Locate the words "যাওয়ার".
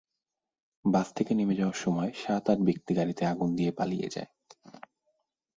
1.55-1.77